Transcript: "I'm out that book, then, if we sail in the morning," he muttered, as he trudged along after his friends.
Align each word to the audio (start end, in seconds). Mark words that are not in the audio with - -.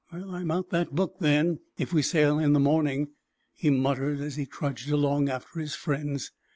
"I'm 0.11 0.49
out 0.49 0.71
that 0.71 0.95
book, 0.95 1.17
then, 1.19 1.59
if 1.77 1.93
we 1.93 2.01
sail 2.01 2.39
in 2.39 2.53
the 2.53 2.59
morning," 2.59 3.09
he 3.53 3.69
muttered, 3.69 4.19
as 4.19 4.35
he 4.35 4.47
trudged 4.47 4.89
along 4.89 5.29
after 5.29 5.59
his 5.59 5.75
friends. 5.75 6.31